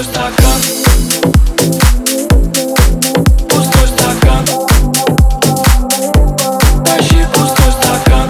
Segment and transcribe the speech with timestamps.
[0.00, 0.60] Пустой стакан.
[3.50, 4.44] Пустой стакан.
[6.86, 8.28] Тащи пустой стакан.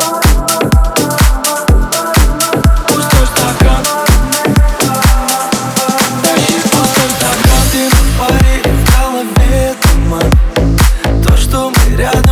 [2.88, 3.82] Пустой стакан.
[6.24, 7.62] Тащи пустой стакан.
[7.72, 10.28] Дым парит в голове туман.
[11.22, 12.29] То, что мы рядом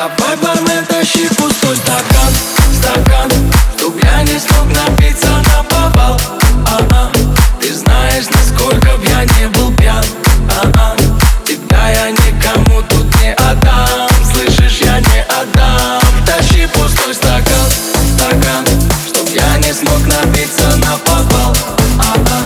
[0.00, 2.32] Давай, бармен, тащи пустой стакан,
[2.80, 3.30] стакан.
[3.76, 6.18] Чтоб я не смог напиться на повал
[6.66, 7.12] а -а.
[7.60, 10.02] Ты знаешь, насколько б я не был пьян.
[10.48, 10.96] А -а.
[11.44, 14.08] Тебя я никому тут не отдам.
[14.32, 16.00] Слышишь, я не отдам.
[16.24, 17.68] Тащи пустой стакан,
[18.16, 18.64] стакан
[19.06, 21.54] Чтоб я не смог напиться на повал
[21.98, 22.40] а -а.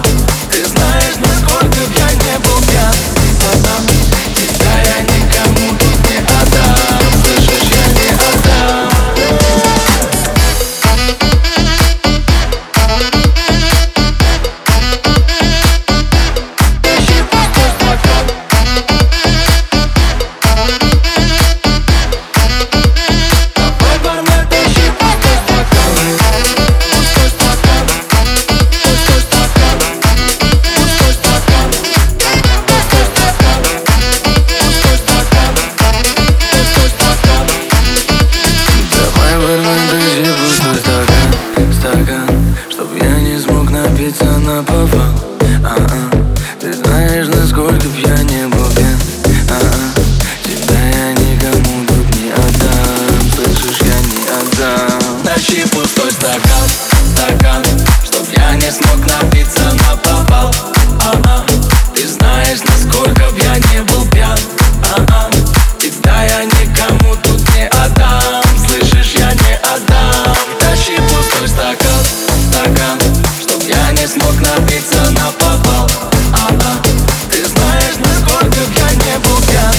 [0.50, 2.83] Ты знаешь, насколько б я не был пьян.
[47.44, 48.98] насколько б я не был пьян
[49.50, 50.00] а -а.
[50.44, 53.32] Тебя я никому тут не отдам.
[53.34, 55.22] Слышишь, я не отдам.
[55.24, 56.68] Тащи пустой стакан,
[57.12, 57.62] стакан
[58.02, 60.54] Чтоб я не смог напиться на попал.
[61.04, 61.44] А
[61.94, 64.38] Ты знаешь, насколько б я не был пьян
[64.82, 65.30] а а.
[65.78, 68.42] Тебя я никому тут не отдам.
[68.66, 70.34] Слышишь, я не отдам.
[70.60, 72.04] Тащи пустой стакан,
[72.48, 72.98] стакан
[73.38, 75.90] Чтоб я не смог напиться на попал.
[76.34, 76.83] Uh-uh.
[77.94, 79.73] Конечно, сколько б я не был пьян